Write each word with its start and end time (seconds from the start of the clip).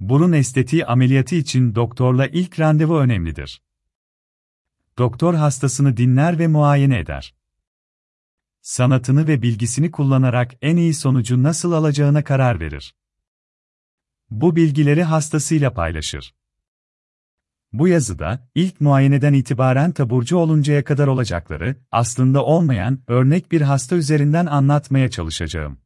Burun 0.00 0.32
estetiği 0.32 0.86
ameliyatı 0.86 1.34
için 1.34 1.74
doktorla 1.74 2.26
ilk 2.26 2.60
randevu 2.60 2.98
önemlidir. 2.98 3.62
Doktor 4.98 5.34
hastasını 5.34 5.96
dinler 5.96 6.38
ve 6.38 6.46
muayene 6.46 6.98
eder. 6.98 7.34
Sanatını 8.60 9.28
ve 9.28 9.42
bilgisini 9.42 9.90
kullanarak 9.90 10.54
en 10.62 10.76
iyi 10.76 10.94
sonucu 10.94 11.42
nasıl 11.42 11.72
alacağına 11.72 12.24
karar 12.24 12.60
verir. 12.60 12.94
Bu 14.30 14.56
bilgileri 14.56 15.02
hastasıyla 15.02 15.72
paylaşır. 15.74 16.34
Bu 17.72 17.88
yazıda, 17.88 18.48
ilk 18.54 18.80
muayeneden 18.80 19.32
itibaren 19.32 19.92
taburcu 19.92 20.36
oluncaya 20.36 20.84
kadar 20.84 21.06
olacakları, 21.06 21.76
aslında 21.92 22.44
olmayan, 22.44 23.02
örnek 23.06 23.52
bir 23.52 23.60
hasta 23.60 23.96
üzerinden 23.96 24.46
anlatmaya 24.46 25.10
çalışacağım. 25.10 25.78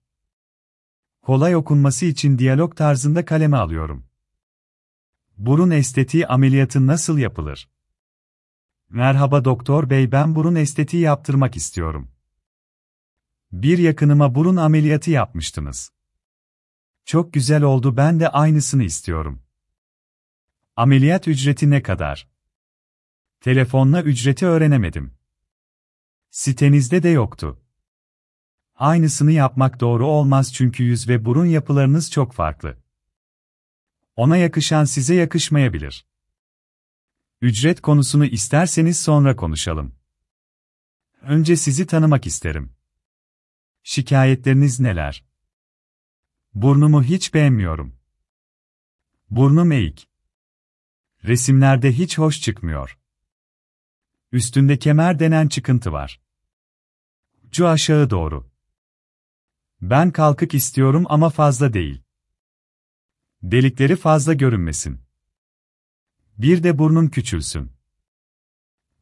Kolay 1.22 1.56
okunması 1.56 2.06
için 2.06 2.38
diyalog 2.38 2.76
tarzında 2.76 3.24
kaleme 3.24 3.56
alıyorum. 3.56 4.06
Burun 5.38 5.70
estetiği 5.70 6.26
ameliyatı 6.26 6.86
nasıl 6.86 7.18
yapılır? 7.18 7.68
Merhaba 8.88 9.44
doktor 9.44 9.90
bey 9.90 10.12
ben 10.12 10.34
burun 10.34 10.54
estetiği 10.54 11.02
yaptırmak 11.02 11.56
istiyorum. 11.56 12.10
Bir 13.52 13.78
yakınıma 13.78 14.34
burun 14.34 14.56
ameliyatı 14.56 15.10
yapmıştınız. 15.10 15.92
Çok 17.04 17.32
güzel 17.32 17.62
oldu 17.62 17.96
ben 17.96 18.20
de 18.20 18.28
aynısını 18.28 18.82
istiyorum. 18.84 19.42
Ameliyat 20.76 21.28
ücreti 21.28 21.70
ne 21.70 21.82
kadar? 21.82 22.28
Telefonla 23.40 24.02
ücreti 24.02 24.46
öğrenemedim. 24.46 25.14
Sitenizde 26.30 27.02
de 27.02 27.08
yoktu. 27.08 27.62
Aynısını 28.74 29.32
yapmak 29.32 29.80
doğru 29.80 30.06
olmaz 30.06 30.54
çünkü 30.54 30.82
yüz 30.82 31.08
ve 31.08 31.24
burun 31.24 31.46
yapılarınız 31.46 32.10
çok 32.10 32.32
farklı. 32.32 32.78
Ona 34.16 34.36
yakışan 34.36 34.84
size 34.84 35.14
yakışmayabilir. 35.14 36.06
Ücret 37.40 37.80
konusunu 37.80 38.24
isterseniz 38.24 39.00
sonra 39.00 39.36
konuşalım. 39.36 39.94
Önce 41.22 41.56
sizi 41.56 41.86
tanımak 41.86 42.26
isterim. 42.26 42.72
Şikayetleriniz 43.82 44.80
neler? 44.80 45.24
Burnumu 46.54 47.02
hiç 47.02 47.34
beğenmiyorum. 47.34 47.96
Burnum 49.30 49.72
eğik. 49.72 50.08
Resimlerde 51.24 51.92
hiç 51.92 52.18
hoş 52.18 52.40
çıkmıyor. 52.40 52.98
Üstünde 54.32 54.78
kemer 54.78 55.18
denen 55.18 55.48
çıkıntı 55.48 55.92
var. 55.92 56.20
Cu 57.52 57.66
aşağı 57.66 58.10
doğru. 58.10 58.51
Ben 59.82 60.10
kalkık 60.10 60.54
istiyorum 60.54 61.04
ama 61.08 61.30
fazla 61.30 61.72
değil. 61.72 62.02
Delikleri 63.42 63.96
fazla 63.96 64.32
görünmesin. 64.32 65.00
Bir 66.38 66.62
de 66.62 66.78
burnun 66.78 67.06
küçülsün. 67.06 67.72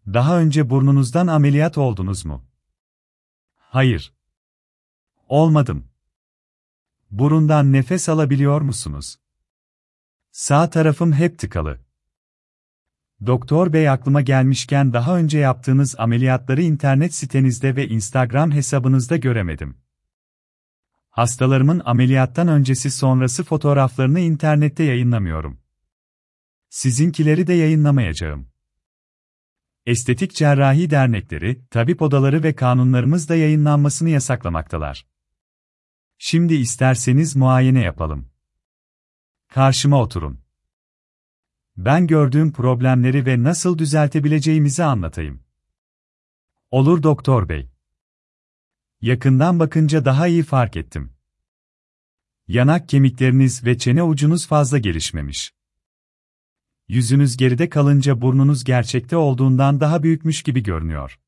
Daha 0.07 0.39
önce 0.39 0.71
burnunuzdan 0.71 1.27
ameliyat 1.27 1.79
oldunuz 1.79 2.25
mu? 2.25 2.45
Hayır. 3.57 4.15
Olmadım. 5.29 5.89
Burundan 7.11 7.73
nefes 7.73 8.09
alabiliyor 8.09 8.61
musunuz? 8.61 9.19
Sağ 10.31 10.71
tarafım 10.71 11.13
hep 11.13 11.39
tıkalı. 11.39 11.81
Doktor 13.27 13.73
bey 13.73 13.89
aklıma 13.89 14.21
gelmişken 14.21 14.93
daha 14.93 15.17
önce 15.17 15.39
yaptığınız 15.39 15.95
ameliyatları 15.99 16.63
internet 16.63 17.15
sitenizde 17.15 17.77
ve 17.77 17.89
Instagram 17.89 18.51
hesabınızda 18.53 19.17
göremedim. 19.17 19.90
Hastalarımın 21.21 21.83
ameliyattan 21.85 22.49
öncesi 22.49 22.91
sonrası 22.91 23.45
fotoğraflarını 23.45 24.21
internette 24.21 24.83
yayınlamıyorum. 24.85 25.61
Sizinkileri 26.69 27.47
de 27.47 27.53
yayınlamayacağım. 27.53 28.49
Estetik 29.87 30.35
cerrahi 30.35 30.91
dernekleri, 30.91 31.69
tabip 31.71 32.03
odaları 32.03 32.43
ve 32.43 32.55
kanunlarımız 32.55 33.29
da 33.29 33.37
yayınlanmasını 33.37 34.11
yasaklamaktalar. 34.11 35.07
Şimdi 36.19 36.55
isterseniz 36.55 37.37
muayene 37.37 37.81
yapalım. 37.81 38.29
Karşıma 39.49 40.03
oturun. 40.03 40.41
Ben 41.77 42.07
gördüğüm 42.07 42.53
problemleri 42.53 43.27
ve 43.27 43.43
nasıl 43.43 43.79
düzeltebileceğimizi 43.79 44.85
anlatayım. 44.85 45.43
Olur 46.71 47.03
doktor 47.03 47.49
bey. 47.49 47.71
Yakından 49.03 49.59
bakınca 49.59 50.05
daha 50.05 50.27
iyi 50.27 50.43
fark 50.43 50.77
ettim. 50.77 51.13
Yanak 52.49 52.89
kemikleriniz 52.89 53.65
ve 53.65 53.79
çene 53.79 54.03
ucunuz 54.03 54.47
fazla 54.47 54.79
gelişmemiş. 54.79 55.55
Yüzünüz 56.89 57.37
geride 57.37 57.69
kalınca 57.69 58.21
burnunuz 58.21 58.65
gerçekte 58.65 59.17
olduğundan 59.17 59.81
daha 59.81 60.03
büyükmüş 60.03 60.43
gibi 60.43 60.63
görünüyor. 60.63 61.21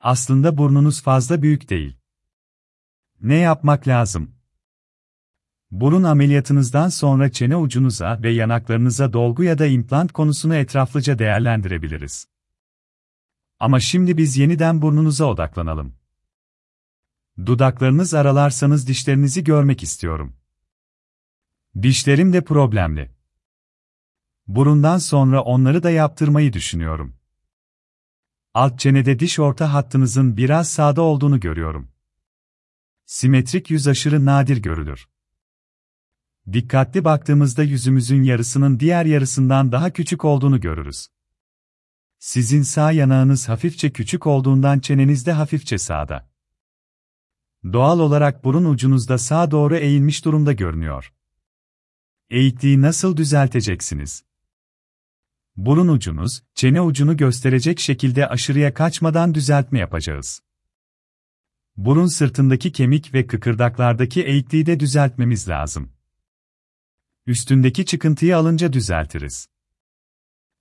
Aslında 0.00 0.58
burnunuz 0.58 1.02
fazla 1.02 1.42
büyük 1.42 1.70
değil. 1.70 1.96
Ne 3.20 3.36
yapmak 3.36 3.88
lazım? 3.88 4.34
Burun 5.70 6.02
ameliyatınızdan 6.02 6.88
sonra 6.88 7.32
çene 7.32 7.56
ucunuza 7.56 8.22
ve 8.22 8.30
yanaklarınıza 8.30 9.12
dolgu 9.12 9.42
ya 9.44 9.58
da 9.58 9.66
implant 9.66 10.12
konusunu 10.12 10.54
etraflıca 10.54 11.18
değerlendirebiliriz. 11.18 12.26
Ama 13.60 13.80
şimdi 13.80 14.16
biz 14.16 14.36
yeniden 14.36 14.82
burnunuza 14.82 15.24
odaklanalım. 15.24 16.01
Dudaklarınız 17.38 18.14
aralarsanız 18.14 18.88
dişlerinizi 18.88 19.44
görmek 19.44 19.82
istiyorum. 19.82 20.36
Dişlerim 21.82 22.32
de 22.32 22.44
problemli. 22.44 23.10
Burundan 24.46 24.98
sonra 24.98 25.42
onları 25.42 25.82
da 25.82 25.90
yaptırmayı 25.90 26.52
düşünüyorum. 26.52 27.16
Alt 28.54 28.78
çenede 28.78 29.18
diş 29.18 29.38
orta 29.38 29.72
hattınızın 29.72 30.36
biraz 30.36 30.68
sağda 30.70 31.02
olduğunu 31.02 31.40
görüyorum. 31.40 31.92
Simetrik 33.06 33.70
yüz 33.70 33.88
aşırı 33.88 34.24
nadir 34.24 34.56
görülür. 34.56 35.08
Dikkatli 36.52 37.04
baktığımızda 37.04 37.62
yüzümüzün 37.62 38.22
yarısının 38.22 38.80
diğer 38.80 39.04
yarısından 39.04 39.72
daha 39.72 39.90
küçük 39.90 40.24
olduğunu 40.24 40.60
görürüz. 40.60 41.08
Sizin 42.18 42.62
sağ 42.62 42.92
yanağınız 42.92 43.48
hafifçe 43.48 43.92
küçük 43.92 44.26
olduğundan 44.26 44.80
çeneniz 44.80 45.26
de 45.26 45.32
hafifçe 45.32 45.78
sağda. 45.78 46.31
Doğal 47.64 47.98
olarak 47.98 48.44
burun 48.44 48.64
ucunuzda 48.64 49.18
sağa 49.18 49.50
doğru 49.50 49.76
eğilmiş 49.76 50.24
durumda 50.24 50.52
görünüyor. 50.52 51.12
Eğikliği 52.30 52.80
nasıl 52.80 53.16
düzelteceksiniz? 53.16 54.24
Burun 55.56 55.88
ucunuz, 55.88 56.42
çene 56.54 56.80
ucunu 56.80 57.16
gösterecek 57.16 57.80
şekilde 57.80 58.28
aşırıya 58.28 58.74
kaçmadan 58.74 59.34
düzeltme 59.34 59.78
yapacağız. 59.78 60.42
Burun 61.76 62.06
sırtındaki 62.06 62.72
kemik 62.72 63.14
ve 63.14 63.26
kıkırdaklardaki 63.26 64.22
eğikliği 64.22 64.66
de 64.66 64.80
düzeltmemiz 64.80 65.48
lazım. 65.48 65.92
Üstündeki 67.26 67.86
çıkıntıyı 67.86 68.36
alınca 68.36 68.72
düzeltiriz. 68.72 69.48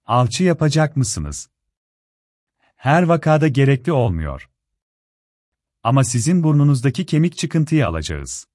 Alçı 0.05 0.43
yapacak 0.43 0.97
mısınız? 0.97 1.49
Her 2.75 3.03
vakada 3.03 3.47
gerekli 3.47 3.91
olmuyor. 3.91 4.50
Ama 5.83 6.03
sizin 6.03 6.43
burnunuzdaki 6.43 7.05
kemik 7.05 7.37
çıkıntıyı 7.37 7.87
alacağız. 7.87 8.47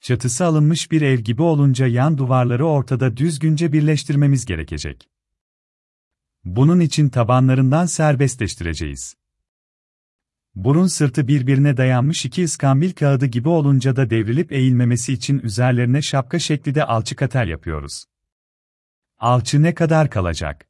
Çatısı 0.00 0.44
alınmış 0.44 0.90
bir 0.90 1.02
ev 1.02 1.18
gibi 1.18 1.42
olunca 1.42 1.86
yan 1.86 2.18
duvarları 2.18 2.66
ortada 2.66 3.16
düzgünce 3.16 3.72
birleştirmemiz 3.72 4.44
gerekecek. 4.44 5.08
Bunun 6.44 6.80
için 6.80 7.08
tabanlarından 7.08 7.86
serbestleştireceğiz. 7.86 9.14
Burun 10.54 10.86
sırtı 10.86 11.28
birbirine 11.28 11.76
dayanmış 11.76 12.24
iki 12.24 12.42
iskambil 12.42 12.92
kağıdı 12.92 13.26
gibi 13.26 13.48
olunca 13.48 13.96
da 13.96 14.10
devrilip 14.10 14.52
eğilmemesi 14.52 15.12
için 15.12 15.38
üzerlerine 15.38 16.02
şapka 16.02 16.38
şeklinde 16.38 16.84
alçı 16.84 17.16
katel 17.16 17.48
yapıyoruz. 17.48 18.04
Alçı 19.18 19.62
ne 19.62 19.74
kadar 19.74 20.10
kalacak? 20.10 20.68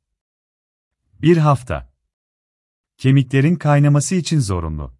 Bir 1.22 1.36
hafta. 1.36 1.92
Kemiklerin 2.98 3.56
kaynaması 3.56 4.14
için 4.14 4.40
zorunlu. 4.40 4.93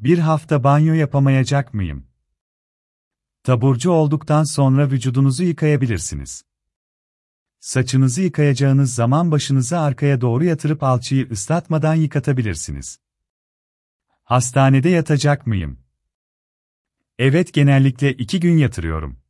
Bir 0.00 0.18
hafta 0.18 0.64
banyo 0.64 0.94
yapamayacak 0.94 1.74
mıyım? 1.74 2.06
Taburcu 3.42 3.90
olduktan 3.90 4.44
sonra 4.44 4.90
vücudunuzu 4.90 5.42
yıkayabilirsiniz. 5.42 6.44
Saçınızı 7.58 8.22
yıkayacağınız 8.22 8.94
zaman 8.94 9.30
başınızı 9.30 9.78
arkaya 9.78 10.20
doğru 10.20 10.44
yatırıp 10.44 10.82
alçıyı 10.82 11.30
ıslatmadan 11.30 11.94
yıkatabilirsiniz. 11.94 12.98
Hastanede 14.22 14.88
yatacak 14.88 15.46
mıyım? 15.46 15.78
Evet 17.18 17.54
genellikle 17.54 18.12
iki 18.12 18.40
gün 18.40 18.58
yatırıyorum. 18.58 19.20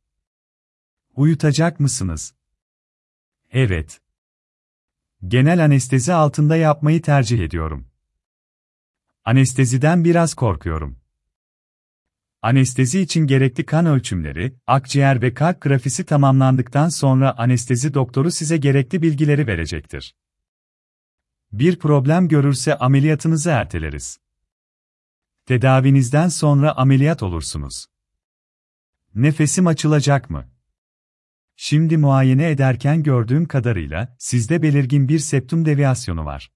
Uyutacak 1.15 1.79
mısınız? 1.79 2.33
Evet. 3.51 4.01
Genel 5.27 5.63
anestezi 5.63 6.13
altında 6.13 6.55
yapmayı 6.55 7.01
tercih 7.01 7.39
ediyorum. 7.39 7.90
Anesteziden 9.25 10.05
biraz 10.05 10.33
korkuyorum. 10.33 10.99
Anestezi 12.41 12.99
için 12.99 13.27
gerekli 13.27 13.65
kan 13.65 13.85
ölçümleri, 13.85 14.55
akciğer 14.67 15.21
ve 15.21 15.33
kalp 15.33 15.61
grafisi 15.61 16.05
tamamlandıktan 16.05 16.89
sonra 16.89 17.37
anestezi 17.37 17.93
doktoru 17.93 18.31
size 18.31 18.57
gerekli 18.57 19.01
bilgileri 19.01 19.47
verecektir. 19.47 20.15
Bir 21.51 21.79
problem 21.79 22.27
görürse 22.27 22.77
ameliyatınızı 22.77 23.49
erteleriz. 23.49 24.19
Tedavinizden 25.45 26.29
sonra 26.29 26.71
ameliyat 26.77 27.23
olursunuz. 27.23 27.85
Nefesim 29.15 29.67
açılacak 29.67 30.29
mı? 30.29 30.49
Şimdi 31.55 31.97
muayene 31.97 32.49
ederken 32.49 33.03
gördüğüm 33.03 33.47
kadarıyla 33.47 34.15
sizde 34.19 34.61
belirgin 34.61 35.07
bir 35.07 35.19
septum 35.19 35.65
deviasyonu 35.65 36.25
var. 36.25 36.51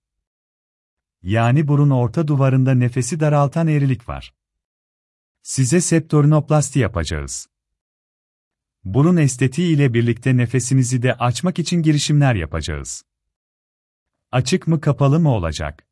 Yani 1.26 1.68
burun 1.68 1.90
orta 1.90 2.28
duvarında 2.28 2.74
nefesi 2.74 3.20
daraltan 3.20 3.68
eğrilik 3.68 4.10
var. 4.10 4.34
Size 5.42 5.82
septorinoplasti 5.82 6.80
yapacağız. 6.80 7.50
Burun 8.84 9.18
estetiği 9.18 9.76
ile 9.76 9.94
birlikte 9.94 10.38
nefesinizi 10.38 11.02
de 11.02 11.14
açmak 11.14 11.60
için 11.60 11.82
girişimler 11.82 12.36
yapacağız. 12.36 13.06
Açık 14.32 14.68
mı 14.68 14.82
kapalı 14.82 15.20
mı 15.20 15.30
olacak? 15.30 15.88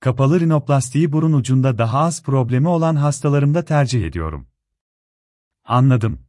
Kapalı 0.00 0.40
rinoplastiği 0.40 1.12
burun 1.12 1.32
ucunda 1.32 1.78
daha 1.78 1.98
az 1.98 2.22
problemi 2.22 2.68
olan 2.68 2.96
hastalarımda 2.96 3.64
tercih 3.64 4.04
ediyorum. 4.04 4.48
Anladım. 5.64 6.26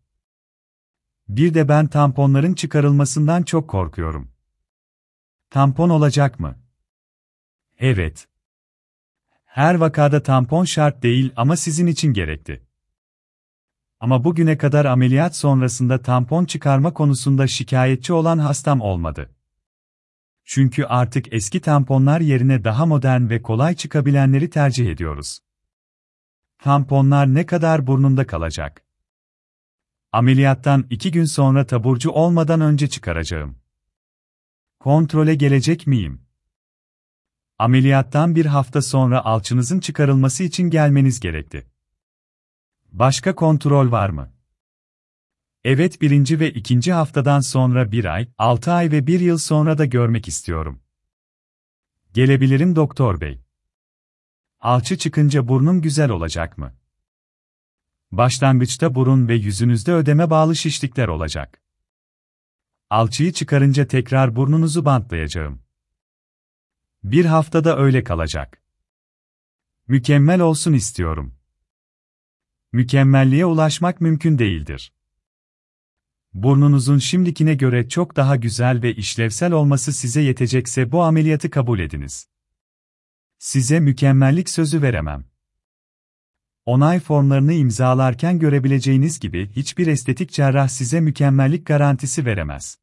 Bir 1.29 1.53
de 1.53 1.67
ben 1.67 1.87
tamponların 1.87 2.53
çıkarılmasından 2.53 3.43
çok 3.43 3.69
korkuyorum. 3.69 4.31
Tampon 5.49 5.89
olacak 5.89 6.39
mı? 6.39 6.66
Evet. 7.79 8.27
Her 9.45 9.75
vakada 9.75 10.23
tampon 10.23 10.65
şart 10.65 11.03
değil 11.03 11.31
ama 11.35 11.55
sizin 11.55 11.87
için 11.87 12.13
gerekli. 12.13 12.61
Ama 13.99 14.23
bugüne 14.23 14.57
kadar 14.57 14.85
ameliyat 14.85 15.35
sonrasında 15.35 16.01
tampon 16.01 16.45
çıkarma 16.45 16.93
konusunda 16.93 17.47
şikayetçi 17.47 18.13
olan 18.13 18.37
hastam 18.37 18.81
olmadı. 18.81 19.35
Çünkü 20.45 20.83
artık 20.83 21.33
eski 21.33 21.61
tamponlar 21.61 22.21
yerine 22.21 22.63
daha 22.63 22.85
modern 22.85 23.29
ve 23.29 23.41
kolay 23.41 23.75
çıkabilenleri 23.75 24.49
tercih 24.49 24.91
ediyoruz. 24.91 25.39
Tamponlar 26.59 27.33
ne 27.33 27.45
kadar 27.45 27.87
burnunda 27.87 28.27
kalacak? 28.27 28.83
Ameliyattan 30.11 30.87
iki 30.89 31.11
gün 31.11 31.25
sonra 31.25 31.65
taburcu 31.65 32.11
olmadan 32.11 32.61
önce 32.61 32.89
çıkaracağım. 32.89 33.57
Kontrole 34.79 35.35
gelecek 35.35 35.87
miyim? 35.87 36.26
Ameliyattan 37.59 38.35
bir 38.35 38.45
hafta 38.45 38.81
sonra 38.81 39.25
alçınızın 39.25 39.79
çıkarılması 39.79 40.43
için 40.43 40.69
gelmeniz 40.69 41.19
gerekti. 41.19 41.67
Başka 42.91 43.35
kontrol 43.35 43.91
var 43.91 44.09
mı? 44.09 44.33
Evet 45.63 46.01
birinci 46.01 46.39
ve 46.39 46.51
ikinci 46.51 46.93
haftadan 46.93 47.39
sonra 47.39 47.91
bir 47.91 48.05
ay, 48.05 48.27
altı 48.37 48.71
ay 48.71 48.91
ve 48.91 49.07
bir 49.07 49.19
yıl 49.19 49.37
sonra 49.37 49.77
da 49.77 49.85
görmek 49.85 50.27
istiyorum. 50.27 50.81
Gelebilirim 52.13 52.75
doktor 52.75 53.21
bey. 53.21 53.41
Alçı 54.59 54.97
çıkınca 54.97 55.47
burnum 55.47 55.81
güzel 55.81 56.09
olacak 56.09 56.57
mı? 56.57 56.73
Başlangıçta 58.11 58.95
burun 58.95 59.27
ve 59.27 59.35
yüzünüzde 59.35 59.93
ödeme 59.93 60.29
bağlı 60.29 60.55
şişlikler 60.55 61.07
olacak. 61.07 61.61
Alçıyı 62.89 63.33
çıkarınca 63.33 63.87
tekrar 63.87 64.35
burnunuzu 64.35 64.85
bantlayacağım. 64.85 65.66
Bir 67.03 67.25
haftada 67.25 67.77
öyle 67.77 68.03
kalacak. 68.03 68.61
Mükemmel 69.87 70.41
olsun 70.41 70.73
istiyorum. 70.73 71.35
Mükemmelliğe 72.71 73.45
ulaşmak 73.45 74.01
mümkün 74.01 74.39
değildir. 74.39 74.93
Burnunuzun 76.33 76.97
şimdikine 76.97 77.55
göre 77.55 77.89
çok 77.89 78.15
daha 78.15 78.35
güzel 78.35 78.81
ve 78.81 78.95
işlevsel 78.95 79.51
olması 79.51 79.93
size 79.93 80.21
yetecekse 80.21 80.91
bu 80.91 81.03
ameliyatı 81.03 81.49
kabul 81.49 81.79
ediniz. 81.79 82.27
Size 83.37 83.79
mükemmellik 83.79 84.49
sözü 84.49 84.81
veremem. 84.81 85.25
Onay 86.65 86.99
formlarını 86.99 87.53
imzalarken 87.53 88.39
görebileceğiniz 88.39 89.19
gibi 89.19 89.51
hiçbir 89.55 89.87
estetik 89.87 90.31
cerrah 90.31 90.67
size 90.67 90.99
mükemmellik 91.01 91.65
garantisi 91.65 92.25
veremez. 92.25 92.79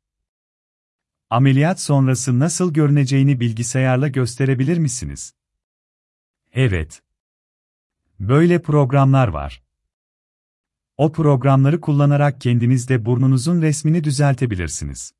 Ameliyat 1.30 1.80
sonrası 1.80 2.38
nasıl 2.38 2.72
görüneceğini 2.72 3.40
bilgisayarla 3.40 4.08
gösterebilir 4.08 4.78
misiniz? 4.78 5.34
Evet. 6.52 7.02
Böyle 8.20 8.62
programlar 8.62 9.28
var. 9.28 9.62
O 10.96 11.12
programları 11.12 11.80
kullanarak 11.80 12.40
kendiniz 12.40 12.88
de 12.88 13.04
burnunuzun 13.04 13.62
resmini 13.62 14.04
düzeltebilirsiniz. 14.04 15.12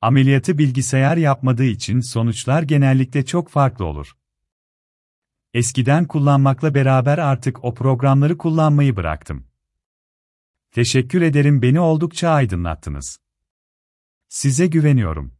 Ameliyatı 0.00 0.58
bilgisayar 0.58 1.16
yapmadığı 1.16 1.64
için 1.64 2.00
sonuçlar 2.00 2.62
genellikle 2.62 3.24
çok 3.24 3.48
farklı 3.48 3.84
olur. 3.84 4.16
Eskiden 5.54 6.06
kullanmakla 6.06 6.74
beraber 6.74 7.18
artık 7.18 7.64
o 7.64 7.74
programları 7.74 8.38
kullanmayı 8.38 8.96
bıraktım. 8.96 9.46
Teşekkür 10.70 11.22
ederim 11.22 11.62
beni 11.62 11.80
oldukça 11.80 12.30
aydınlattınız. 12.30 13.18
Size 14.28 14.66
güveniyorum. 14.66 15.34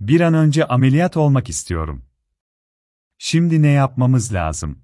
Bir 0.00 0.20
an 0.20 0.34
önce 0.34 0.66
ameliyat 0.66 1.16
olmak 1.16 1.48
istiyorum. 1.48 2.04
Şimdi 3.18 3.62
ne 3.62 3.68
yapmamız 3.68 4.34
lazım? 4.34 4.82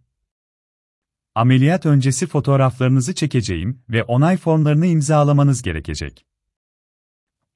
Ameliyat 1.34 1.86
öncesi 1.86 2.26
fotoğraflarınızı 2.26 3.14
çekeceğim 3.14 3.84
ve 3.88 4.02
onay 4.02 4.36
formlarını 4.36 4.86
imzalamanız 4.86 5.62
gerekecek. 5.62 6.26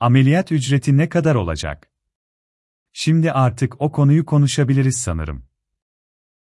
Ameliyat 0.00 0.52
ücreti 0.52 0.96
ne 0.96 1.08
kadar 1.08 1.34
olacak? 1.34 1.90
Şimdi 2.92 3.32
artık 3.32 3.80
o 3.80 3.92
konuyu 3.92 4.26
konuşabiliriz 4.26 4.96
sanırım. 4.96 5.46